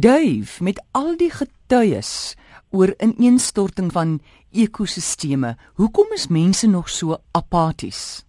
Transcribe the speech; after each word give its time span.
Dave, 0.00 0.62
met 0.62 0.82
al 0.90 1.12
die 1.14 1.30
getuies 1.30 2.34
oor 2.74 2.90
ineenstorting 2.98 3.92
van 3.94 4.16
ekosisteme, 4.50 5.52
hoekom 5.78 6.10
is 6.16 6.24
mense 6.26 6.66
nog 6.66 6.88
so 6.90 7.14
apaties? 7.30 8.24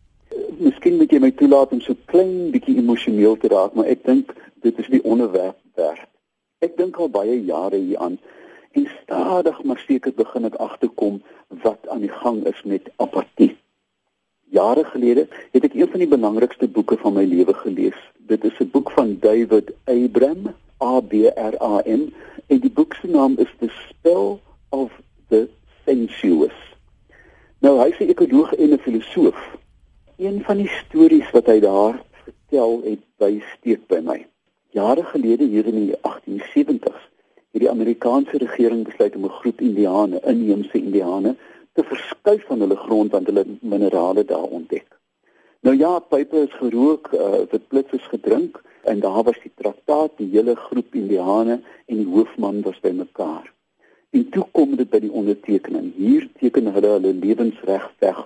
Miskien 0.59 0.99
moet 0.99 1.09
jy 1.09 1.19
my 1.23 1.31
toelaat 1.33 1.71
om 1.73 1.79
so 1.81 1.97
klein 2.11 2.51
bietjie 2.53 2.75
emosioneel 2.77 3.33
te 3.41 3.49
raak, 3.49 3.73
maar 3.73 3.89
ek 3.89 4.03
dink 4.05 4.29
dit 4.61 4.77
is 4.83 4.91
die 4.93 5.01
onderwerp 5.01 5.57
werd. 5.73 6.03
Ek 6.61 6.75
dink 6.77 6.99
al 7.01 7.09
baie 7.09 7.39
jare 7.47 7.79
hieraan 7.81 8.19
en 8.77 8.85
stadig 8.99 9.57
maar 9.65 9.81
seker 9.87 10.13
begin 10.13 10.45
ek 10.45 10.59
agterkom 10.61 11.17
wat 11.63 11.89
aan 11.89 12.05
die 12.05 12.13
gang 12.19 12.43
is 12.51 12.61
met 12.61 12.91
apatie. 13.01 13.55
Jare 14.53 14.85
gelede 14.91 15.25
het 15.49 15.65
ek 15.65 15.73
een 15.73 15.89
van 15.89 16.05
die 16.05 16.11
belangrikste 16.13 16.69
boeke 16.69 16.99
van 17.01 17.17
my 17.17 17.25
lewe 17.25 17.57
gelees. 17.63 17.97
Dit 18.29 18.45
is 18.45 18.61
'n 18.61 18.69
boek 18.69 18.93
van 18.93 19.17
David 19.25 19.73
Abram, 19.89 20.53
A 20.83 21.01
B 21.01 21.13
R 21.35 21.55
A 21.61 21.81
M, 21.85 22.13
en 22.47 22.59
die 22.59 22.71
boek 22.71 22.93
se 22.93 23.07
naam 23.07 23.37
is 23.37 23.51
The 23.59 23.69
Spell 23.87 24.39
of 24.69 24.91
the 25.29 25.49
Sensuous. 25.85 26.57
Nou 27.59 27.79
hy's 27.79 27.99
'n 27.99 28.09
ekoloog 28.09 28.53
en 28.53 28.73
'n 28.73 28.83
filosoof. 28.85 29.39
Een 30.17 30.43
van 30.43 30.57
die 30.57 30.71
stories 30.81 31.31
wat 31.31 31.45
hy 31.45 31.59
daar 31.59 32.03
vertel 32.23 32.81
het 32.83 33.03
by 33.17 33.41
steek 33.53 33.87
by 33.87 33.99
my. 34.03 34.25
Jare 34.69 35.03
gelede 35.03 35.43
hier 35.43 35.65
in 35.65 35.85
die 35.85 35.95
1870s 36.01 37.03
het 37.51 37.61
die 37.63 37.69
Amerikaanse 37.69 38.37
regering 38.37 38.83
besluit 38.83 39.15
om 39.15 39.25
'n 39.25 39.37
groep 39.39 39.61
Indiane, 39.61 40.19
inheemse 40.23 40.77
Indiane, 40.77 41.35
te 41.73 41.83
verskuif 41.83 42.45
van 42.45 42.59
hulle 42.59 42.75
grond 42.75 43.11
want 43.11 43.25
hulle 43.25 43.45
minerale 43.61 44.25
daar 44.25 44.49
ontdek. 44.59 44.99
Nou 45.65 45.77
ja, 45.77 45.99
pype 45.99 46.43
is 46.45 46.53
gerook, 46.59 47.07
uh, 47.17 47.41
dit 47.49 47.63
blits 47.67 47.93
is 47.97 48.07
gedrink 48.11 48.59
en 48.83 48.99
daar 49.01 49.23
was 49.25 49.37
die 49.41 49.51
traktaat, 49.57 50.11
die 50.17 50.27
hele 50.29 50.53
groep 50.55 50.93
Indiane 50.93 51.55
en 51.89 51.97
die 51.97 52.05
hoofman 52.05 52.59
was 52.61 52.77
bymekaar. 52.83 53.47
En 54.13 54.27
toe 54.29 54.43
kom 54.53 54.75
dit 54.77 54.89
by 54.91 54.99
die 55.01 55.09
ondertekening. 55.09 55.87
Hier 55.97 56.27
teken 56.37 56.69
hulle 56.75 56.91
hulle 56.99 57.13
lewensreg 57.17 57.87
weg 58.05 58.19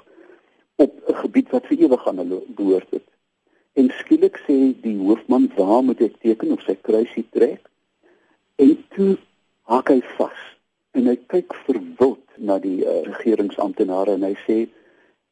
op 0.83 0.91
'n 1.07 1.15
gebied 1.21 1.55
wat 1.55 1.69
vir 1.69 1.85
ewig 1.85 2.07
aan 2.07 2.19
hulle 2.23 2.41
behoort 2.57 2.91
het. 2.91 3.07
En 3.73 3.87
skielik 4.01 4.41
sê 4.43 4.57
die 4.81 4.97
hoofman, 4.99 5.47
"Waar 5.55 5.83
moet 5.83 6.01
ek 6.01 6.19
teken 6.19 6.51
of 6.51 6.61
sy 6.67 6.75
kruisie 6.81 7.25
trek?" 7.31 7.69
En 8.55 8.83
toe 8.95 9.17
haak 9.61 9.87
hy 9.87 10.01
vas 10.17 10.41
en 10.91 11.07
hy 11.07 11.15
kyk 11.15 11.55
verwuld 11.63 12.27
na 12.35 12.59
die 12.59 12.83
uh, 12.83 13.01
regeringsamptenare 13.03 14.11
en 14.11 14.23
hy 14.23 14.35
sê 14.43 14.67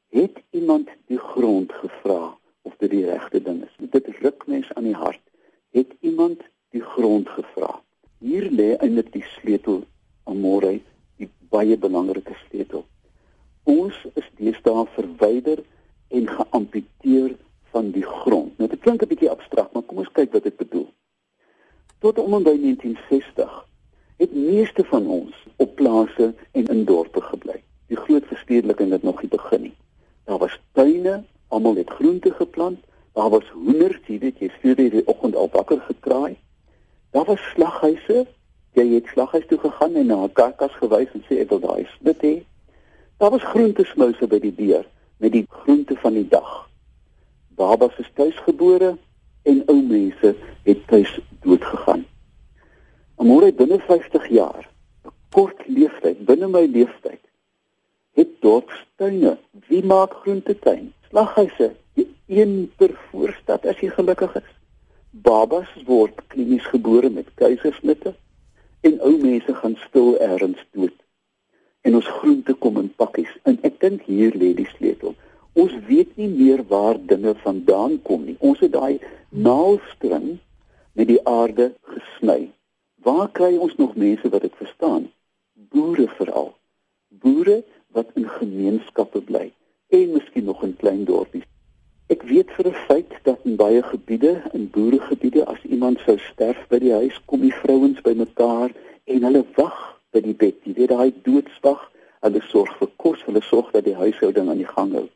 het 0.09 0.44
iemand 0.50 0.89
die 1.08 1.19
grond 1.19 1.72
gevra 1.73 2.38
of 2.61 2.75
dit 2.77 2.89
die 2.89 3.05
regte 3.05 3.41
ding 3.41 3.63
is? 3.63 3.89
Dit 3.91 4.08
ruk 4.22 4.47
mens 4.47 4.73
aan 4.73 4.83
die 4.83 4.95
hart. 4.95 5.22
Het 5.72 5.94
iemand 5.99 6.41
die 6.69 6.81
grond 6.81 7.30
gevra? 7.30 7.81
Hier 8.19 8.49
lê 8.52 8.75
eintlik 8.77 9.11
die 9.14 9.25
sleutel 9.38 9.83
aan 10.23 10.39
môre 10.41 10.80
die 11.17 11.30
baie 11.49 11.77
belangrike 11.77 12.36
sleutel. 12.47 12.86
Ons 13.64 13.97
is 14.16 14.30
deesdae 14.39 14.86
verwyder 14.95 15.61
en 16.08 16.30
geamputeer 16.30 17.36
van 17.71 17.92
die 17.92 18.05
grond. 18.05 18.58
Nou 18.58 18.69
dit 18.69 18.80
klink 18.80 19.03
'n 19.03 19.08
bietjie 19.08 19.30
abstrakt 19.30 19.73
maar 19.73 19.83
kom 19.83 19.97
ons 19.97 20.11
kyk 20.11 20.31
wat 20.33 20.44
dit 20.44 20.58
bedoel. 20.58 20.88
Tot 21.99 22.19
om 22.19 22.44
by 22.44 22.55
1960 22.61 23.66
het 24.17 24.33
meeste 24.33 24.83
van 24.83 25.08
ons 25.08 25.36
op 25.58 25.75
plase 25.75 26.33
en 26.52 26.66
in 26.66 26.86
dorpe 26.86 27.21
gebly. 27.21 27.64
Die 27.88 27.97
groot 27.97 28.25
verstedeliking 28.25 28.92
het 28.92 29.03
nog 29.03 29.21
nie 29.21 29.30
begin 29.30 29.61
nie. 29.61 29.75
Daar 30.28 30.38
was 30.38 30.59
tuine, 30.72 31.23
almal 31.47 31.75
het 31.75 31.89
groente 31.89 32.31
geplant, 32.31 32.80
daar 33.14 33.30
was 33.30 33.47
hoenders, 33.53 34.00
jy 34.08 34.17
weet 34.20 34.42
jy 34.44 34.50
stuur 34.58 34.75
die 34.75 35.06
oggend 35.08 35.36
al 35.36 35.47
wakker 35.53 35.80
gekraai. 35.86 36.36
Daar 37.16 37.23
was 37.25 37.45
slaghuise, 37.53 38.25
jy 38.75 38.86
het 38.92 39.08
slaghuis 39.14 39.48
toe 39.48 39.58
gegaan 39.64 39.95
en 39.95 40.11
na 40.11 40.17
'n 40.23 40.33
karkas 40.36 40.75
gewys 40.81 41.14
en 41.16 41.23
sê 41.30 41.39
ek 41.39 41.50
wil 41.50 41.64
daai 41.64 41.88
snit 41.95 42.22
hê. 42.22 42.36
Daar 43.17 43.31
was 43.31 43.44
groentesmouse 43.53 44.28
by 44.28 44.39
die 44.39 44.55
deur 44.55 44.86
met 45.17 45.31
die 45.31 45.45
groente 45.50 45.95
van 45.95 46.14
die 46.14 46.27
dag. 46.27 46.70
Babas 47.55 47.95
is 47.98 48.11
tuisgebore 48.14 48.98
en 49.43 49.64
ou 49.66 49.82
mense 49.82 50.36
het 50.64 50.87
tuis 50.87 51.20
dood 51.42 51.64
gegaan. 51.64 52.05
Amore 53.16 53.54
binne 53.54 53.80
50 53.80 54.27
jaar, 54.30 54.70
'n 55.05 55.11
kort 55.32 55.67
leeftyd, 55.67 56.26
binne 56.26 56.48
my 56.48 56.66
leeftyd, 56.66 57.23
het 58.14 58.42
dorpstuine, 58.42 59.37
wie 59.67 59.83
maak 59.83 60.14
groentetuin, 60.23 60.94
slaghuise, 61.10 61.73
een 62.28 62.72
per 62.76 62.94
voorstad 63.10 63.66
as 63.66 63.80
jy 63.80 63.89
gelukkig 63.95 64.33
is. 64.36 64.48
Babas 65.11 65.70
word 65.88 66.20
klinies 66.32 66.66
gebore 66.72 67.10
met 67.10 67.30
keisersnitte 67.39 68.14
en 68.88 68.98
ou 69.00 69.14
mense 69.22 69.54
gaan 69.61 69.78
stil 69.88 70.17
ergens 70.20 70.64
dood. 70.76 70.95
En 71.88 71.95
ons 71.95 72.10
groente 72.20 72.54
kom 72.54 72.80
in 72.83 72.92
pakkies 73.00 73.32
en 73.48 73.60
ek 73.67 73.80
dink 73.83 74.04
hier 74.11 74.36
lê 74.36 74.52
die 74.58 74.67
sleutel. 74.76 75.16
Ons 75.55 75.73
weet 75.88 76.16
nie 76.20 76.30
meer 76.30 76.64
waar 76.67 76.99
dinge 77.11 77.34
vandaan 77.44 77.98
kom 78.04 78.28
nie. 78.28 78.36
Ons 78.39 78.60
het 78.64 78.76
daai 78.76 78.99
naalstring 79.30 80.38
met 80.99 81.08
die 81.10 81.22
aarde 81.23 81.72
gesny. 81.94 82.52
Waar 83.08 83.32
kry 83.32 83.55
ons 83.55 83.76
nog 83.80 83.95
mense 83.95 84.30
wat 84.30 84.44
dit 84.44 84.60
verstaan? 84.60 85.08
Boere 85.72 86.08
veral. 86.20 86.52
Boere 87.08 87.64
wat 87.95 88.11
in 88.20 88.28
gemeenskappe 88.30 89.23
bly 89.23 89.48
en 89.87 90.11
miskien 90.11 90.43
nog 90.43 90.64
in 90.64 90.75
klein 90.75 91.05
dorpies. 91.05 91.45
Ek 92.08 92.23
weet 92.23 92.52
vir 92.55 92.67
'n 92.67 92.80
feit 92.87 93.11
dat 93.23 93.39
in 93.43 93.55
baie 93.55 93.83
gebiede, 93.83 94.42
in 94.53 94.70
boeregebiede, 94.70 95.45
as 95.45 95.61
iemand 95.64 95.99
sou 95.99 96.17
sterf 96.17 96.67
by 96.67 96.80
die 96.80 96.93
huis, 96.93 97.21
kom 97.25 97.42
die 97.42 97.53
vrouens 97.53 98.02
bymekaar 98.02 98.71
en 99.03 99.23
hulle 99.23 99.43
wag 99.55 99.99
by 100.11 100.21
die 100.21 100.33
bed. 100.33 100.55
Jy 100.64 100.73
weet 100.73 100.89
daai 100.89 101.14
doodswag, 101.23 101.92
hulle 102.20 102.42
sorg 102.42 102.77
vir 102.80 102.89
kos, 102.95 103.23
hulle 103.25 103.42
sorg 103.42 103.71
dat 103.71 103.83
die 103.83 103.95
huishouding 103.95 104.49
aan 104.49 104.64
die 104.64 104.73
gang 104.75 104.93
hou. 104.93 105.09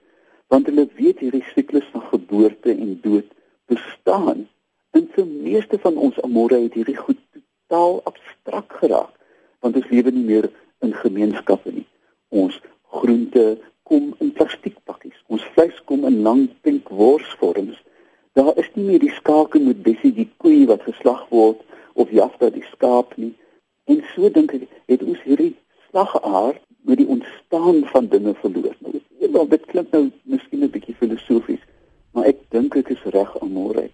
Want 0.47 0.67
hulle 0.67 0.87
weet 0.95 1.19
hierdie 1.19 1.45
siklus 1.55 1.87
van 1.91 2.01
geboorte 2.01 2.71
en 2.71 2.99
dood 3.01 3.31
bestaan. 3.65 4.47
En 4.91 5.07
vir 5.15 5.25
meeste 5.25 5.79
van 5.79 5.97
ons 5.97 6.21
amore 6.21 6.59
het 6.59 6.73
hierdie 6.73 6.97
goed 6.97 7.19
totaal 7.31 8.01
abstrakt 8.03 8.73
geraak 8.83 9.15
want 9.61 9.75
ons 9.77 9.89
lewe 9.93 10.11
nie 10.11 10.25
meer 10.25 10.49
in 10.81 10.93
gemeenskappe 10.93 11.71
nie. 11.71 11.85
Ons 12.29 12.57
groente 12.89 13.59
kom 13.85 14.11
in 14.23 14.31
plastiekpakkies. 14.33 15.17
Ons 15.27 15.45
in 16.11 16.21
lang 16.21 16.49
pink 16.61 16.89
worsvorms. 16.89 17.79
Daar 18.33 18.57
is 18.57 18.69
nie 18.75 18.85
meer 18.85 18.99
die 18.99 19.13
skakel 19.15 19.63
met 19.63 19.83
bessie 19.83 20.11
die 20.15 20.29
koei 20.43 20.65
wat 20.67 20.83
geslag 20.87 21.23
word 21.31 21.61
of 21.99 22.11
jafta 22.11 22.49
die 22.51 22.65
skaap 22.71 23.15
nie. 23.17 23.33
En 23.91 24.03
so 24.13 24.29
dink 24.29 24.53
ek 24.55 24.67
het 24.91 25.03
ons 25.03 25.23
hierdie 25.27 25.53
slagaar 25.89 26.59
met 26.87 26.99
die 27.01 27.07
ontstaan 27.07 27.83
van 27.91 28.07
dinge 28.11 28.33
verloor. 28.41 28.75
Nou, 29.31 29.45
dit 29.47 29.65
klink 29.71 29.91
nou 29.95 30.09
miskien 30.27 30.63
'n 30.63 30.71
bietjie 30.71 30.95
filosofies, 30.99 31.63
maar 32.11 32.25
ek 32.25 32.39
dink 32.51 32.73
dit 32.73 32.89
is 32.89 33.03
reg 33.15 33.31
aan 33.41 33.51
môre. 33.51 33.89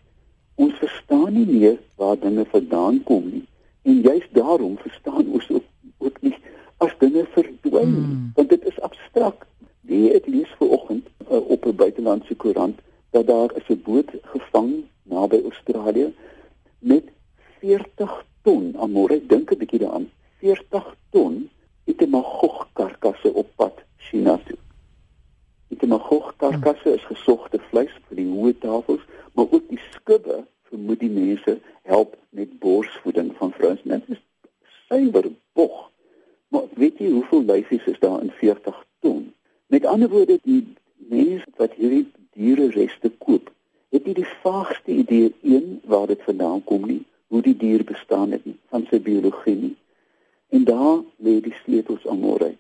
Ons 0.56 0.74
verstaan 0.82 1.34
nie 1.34 1.46
meer 1.46 1.78
waar 1.98 2.18
dinge 2.20 2.46
vandaan 2.46 3.04
kom 3.04 3.30
nie. 3.30 3.46
En 3.84 4.02
juist 4.02 4.34
daarom 4.34 4.78
verstaan 4.78 5.30
ons 5.30 5.50
ook, 5.50 5.64
ook 5.98 6.22
nie 6.22 6.34
as 6.78 6.94
dinge 7.00 7.26
verdwyn, 7.34 7.94
hmm. 7.94 8.32
want 8.36 8.50
dit 8.50 8.66
is 8.66 8.80
abstrakt. 8.82 9.46
Wie 9.82 10.10
lees 10.26 10.47
uh, 10.47 10.47
op 10.47 10.47
'n 11.68 11.76
buitelandse 11.76 12.36
koerant 12.36 12.80
dat 13.12 13.28
daar 13.28 13.52
'n 13.54 13.82
boot 13.84 14.10
gevang 14.22 14.86
naby 15.04 15.42
Australië 15.44 16.14
met 16.80 17.04
40 17.60 18.26
ton, 18.42 18.76
amore, 18.78 19.26
dink 19.26 19.52
'n 19.52 19.58
bietjie 19.58 19.80
daaraan. 19.80 20.10
40 20.40 20.96
ton 21.10 21.50
het 21.84 22.02
'n 22.02 22.10
magog 22.10 22.68
karkasse 22.74 23.34
op 23.34 23.48
pad 23.56 23.76
China 23.98 24.38
toe. 24.46 24.58
Die 25.68 25.88
magog 25.88 26.36
karkasse 26.36 26.94
is 26.94 27.06
gesogte 27.06 27.60
vleis 27.70 27.92
vir 28.08 28.16
die 28.16 28.28
hoë 28.28 28.58
tafels, 28.60 29.02
maar 29.34 29.46
ook 29.52 29.70
die 29.70 29.80
skubbe 29.92 30.46
vermoed 30.70 31.00
die 31.00 31.10
mense 31.10 31.60
help 31.84 32.18
met 32.30 32.60
borsvoeding 32.60 33.36
van 33.38 33.52
vrouens. 33.52 33.82
Dit 33.84 34.04
is 34.08 34.24
suiwer 34.88 35.30
bog. 35.54 35.92
Maar 36.48 36.64
weet 36.76 37.00
jy 37.00 37.12
hoeveel 37.12 37.44
lyfies 37.44 37.86
is 37.86 38.00
daar 38.00 38.22
in 38.22 38.32
40 38.32 38.86
ton? 39.00 39.34
Met 39.68 39.86
ander 39.86 40.10
woorde, 40.10 40.40
die 40.44 40.76
mense 41.10 41.46
wat 41.58 41.74
hierdie 41.80 42.06
diere 42.38 42.70
reste 42.76 43.10
koop, 43.24 43.52
het 43.94 44.06
nie 44.06 44.16
die 44.18 44.30
vaagste 44.44 44.92
idee 44.92 45.34
een 45.42 45.80
waar 45.86 46.08
dit 46.08 46.22
vandaan 46.28 46.64
kom 46.64 46.86
nie, 46.86 47.04
hoe 47.28 47.42
die 47.42 47.56
dier 47.58 47.84
bestaan 47.84 48.32
het 48.32 48.46
nie, 48.46 48.58
van 48.72 48.86
sy 48.90 49.00
biologie 49.04 49.56
nie. 49.56 49.76
En 50.50 50.64
daar 50.64 51.02
lê 51.24 51.40
die 51.44 51.56
sleutels 51.64 52.08
aan 52.08 52.22
môre. 52.24 52.54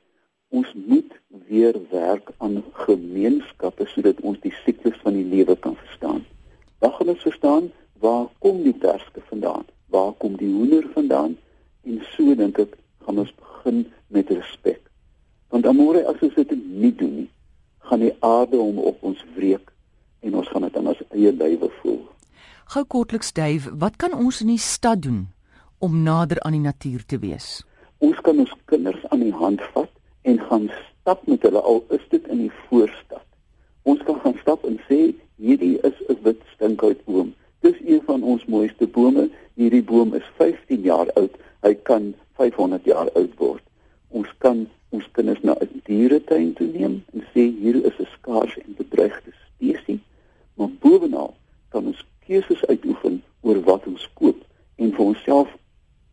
Ons 0.50 0.72
moet 0.75 1.12
weer 1.48 1.75
werk 1.92 2.31
aan 2.38 2.63
gemeenskappe 2.88 3.88
sodat 3.92 4.19
ons 4.22 4.40
die 4.44 4.54
siklus 4.63 4.95
van 5.04 5.16
die 5.16 5.28
lewe 5.28 5.56
kan 5.60 5.75
verstaan. 5.75 6.24
Wat 6.80 6.95
gaan 6.95 7.13
ons 7.16 7.24
verstaan? 7.28 7.72
Waar 8.00 8.28
kom 8.44 8.62
die 8.63 8.75
terske 8.78 9.24
vandaan? 9.30 9.66
Waar 9.92 10.13
kom 10.19 10.36
die 10.38 10.51
hoender 10.51 10.88
vandaan? 10.94 11.38
En 11.83 12.04
so 12.16 12.36
dink 12.36 12.60
ek 12.60 12.75
gaan 13.06 13.19
ons 13.24 13.33
begin 13.40 13.86
met 14.07 14.30
respek. 14.31 14.81
Want 15.51 15.68
amore 15.68 16.04
as 16.07 16.22
ons 16.22 16.36
dit 16.36 16.56
nie 16.68 16.94
doen 16.95 17.13
nie, 17.24 17.30
gaan 17.88 18.04
die 18.04 18.13
aarde 18.19 18.60
hom 18.60 18.80
op 18.80 19.04
ons 19.07 19.24
wreek 19.36 19.72
en 20.25 20.36
ons 20.36 20.50
gaan 20.51 20.66
dit 20.68 20.78
aan 20.78 20.92
ons 20.92 21.04
eie 21.10 21.31
lywe 21.31 21.69
voel. 21.80 22.01
Gou 22.74 22.84
kortliks 22.84 23.31
Dave, 23.34 23.72
wat 23.80 23.95
kan 24.01 24.13
ons 24.13 24.42
in 24.44 24.51
die 24.51 24.62
stad 24.62 25.01
doen 25.06 25.28
om 25.80 26.01
nader 26.04 26.42
aan 26.44 26.57
die 26.57 26.66
natuur 26.66 27.06
te 27.06 27.19
wees? 27.24 27.62
Ons 28.04 28.19
kan 28.25 28.39
ons 28.44 28.54
kinders 28.66 29.06
aan 29.10 29.24
die 29.24 29.34
hand 29.34 29.63
vat 29.74 29.92
en 30.28 30.42
gaan 30.50 30.68
stap 30.74 31.24
met 31.31 31.45
hulle 31.48 31.62
al 31.62 31.84
is 31.95 32.04
dit 32.12 32.28
in 32.28 32.44
die 32.48 32.54
voorstad. 32.68 33.24
Ons 33.88 34.04
kan 34.04 34.19
gaan 34.24 34.36
stap 34.42 34.66
en 34.68 34.75
sê 34.90 35.00
hierdie 35.40 35.78
is 35.88 35.98
'n 36.10 36.19
wit 36.24 36.42
stinkhoutboom. 36.56 37.33
Dis 37.62 37.80
een 37.86 38.01
van 38.06 38.24
ons 38.24 38.45
mooiste 38.45 38.88
bome. 38.88 39.30
Hierdie 39.56 39.83
boom 39.83 40.13
is 40.13 40.28
15 40.38 40.81
jaar 40.81 41.07
oud. 41.13 41.33
Hy 41.62 41.74
kan 41.74 42.13
500 42.36 42.86
jaar 42.86 43.10
oud 43.16 43.33
word. 43.38 43.63
Ons 44.09 44.27
kan 44.38 44.68
ons 44.89 45.07
kinders 45.12 45.42
na 45.44 45.54
'n 45.59 45.81
dieretuin 45.86 46.54
toe 46.54 46.68
neem 46.68 47.04
en 47.13 47.21
sê 47.33 47.44
hier 47.62 47.77
is 47.89 47.98
'n 48.00 48.07
skaars 48.15 48.57
en 48.57 48.75
bedreigde 48.77 49.31
spesies, 49.45 50.04
maar 50.56 50.69
bovenal 50.80 51.33
kan 51.69 51.86
ons 51.86 52.06
keuses 52.25 52.65
uitoefen 52.65 53.24
oor 53.42 53.59
wat 53.63 53.88
ons 53.88 54.09
koop 54.13 54.39
en 54.75 54.92
vir 54.95 55.06
onsself 55.06 55.50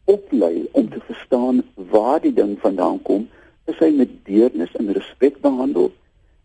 oplei 0.05 0.67
om 0.73 0.89
te 0.89 1.01
verstaan 1.01 1.63
waar 1.75 2.21
die 2.21 2.33
ding 2.33 2.59
vandaan 2.59 3.03
kom, 3.03 3.29
is 3.65 3.79
hy 3.79 3.91
met 3.91 4.11
deernis 4.25 4.75
en 4.75 4.93
respek 4.93 5.41
behandel 5.41 5.93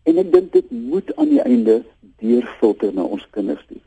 en 0.03 0.17
ek 0.17 0.31
dink 0.31 0.51
dit 0.51 0.71
moet 0.71 1.15
aan 1.15 1.29
die 1.29 1.41
einde 1.41 1.83
deurfilter 2.21 2.93
na 2.93 3.03
ons 3.03 3.27
kinders 3.35 3.65
toe. 3.67 3.81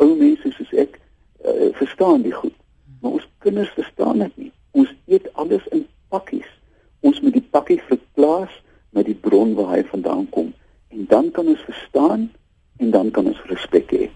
Ou 0.00 0.14
mense 0.14 0.52
soos 0.52 0.72
ek 0.72 1.00
uh, 1.44 1.72
verstaan 1.80 2.22
die 2.22 2.32
goed, 2.32 2.54
maar 3.00 3.18
ons 3.18 3.28
kinders 3.38 3.72
verstaan 3.74 4.22
dit 4.24 4.36
nie. 4.36 4.52
Ons 4.70 4.92
eet 5.06 5.26
alles 5.34 5.66
in 5.74 5.86
pakkies 6.08 6.55
ons 7.00 7.20
moet 7.20 7.32
die 7.32 7.48
pakkie 7.50 7.80
verplaas 7.88 8.52
na 8.92 9.02
die 9.02 9.16
bron 9.16 9.54
waar 9.58 9.74
hy 9.76 9.82
vandaan 9.90 10.28
kom 10.30 10.52
en 10.94 11.06
dan 11.10 11.30
kan 11.30 11.48
ons 11.48 11.64
verstaan 11.68 12.30
en 12.76 12.90
dan 12.90 13.10
kan 13.10 13.26
ons 13.26 13.42
respek 13.50 13.90
hê. 13.92 14.08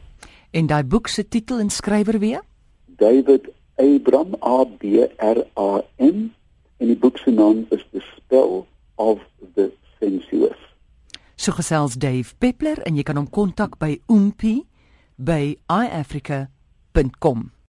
En 0.50 0.66
daai 0.66 0.84
boek 0.84 1.08
se 1.08 1.28
titel 1.28 1.60
en 1.60 1.70
skrywer 1.70 2.18
weer? 2.18 2.40
David 3.00 3.50
Abram 3.80 4.34
A 4.40 4.64
B 4.64 5.06
R 5.16 5.44
A 5.56 5.82
M 5.96 6.32
en 6.80 6.86
die 6.88 6.96
boek 6.96 7.18
se 7.18 7.30
naam 7.30 7.66
is 7.70 7.84
The 7.92 8.02
Spell 8.16 8.66
of 8.96 9.20
the 9.54 9.70
Sensuous. 10.00 10.58
So 11.36 11.52
gesels 11.56 11.96
Dave 11.96 12.34
Peppler 12.38 12.82
en 12.84 12.96
jy 12.96 13.04
kan 13.06 13.16
hom 13.16 13.30
kontak 13.32 13.78
by 13.80 13.96
oompie 14.12 14.66
by 15.16 15.56
iafrica.com. 15.68 17.50